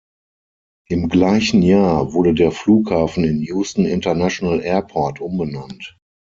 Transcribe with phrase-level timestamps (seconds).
[0.89, 5.95] Im gleichen Jahr wurde der Flughafen in "Houston International Airport" umbenannt.